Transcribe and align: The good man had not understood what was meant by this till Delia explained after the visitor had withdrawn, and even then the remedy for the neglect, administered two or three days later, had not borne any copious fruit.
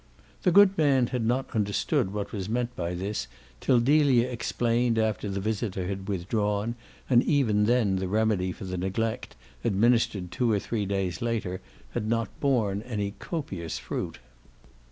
The 0.41 0.51
good 0.51 0.75
man 0.79 1.05
had 1.13 1.23
not 1.23 1.53
understood 1.55 2.11
what 2.11 2.31
was 2.31 2.49
meant 2.49 2.75
by 2.75 2.95
this 2.95 3.27
till 3.59 3.79
Delia 3.79 4.29
explained 4.31 4.97
after 4.97 5.29
the 5.29 5.39
visitor 5.39 5.85
had 5.87 6.07
withdrawn, 6.09 6.73
and 7.07 7.21
even 7.21 7.65
then 7.65 7.97
the 7.97 8.07
remedy 8.07 8.51
for 8.51 8.65
the 8.65 8.77
neglect, 8.79 9.35
administered 9.63 10.31
two 10.31 10.51
or 10.51 10.57
three 10.57 10.87
days 10.87 11.21
later, 11.21 11.61
had 11.91 12.07
not 12.09 12.29
borne 12.39 12.81
any 12.81 13.11
copious 13.19 13.77
fruit. 13.77 14.17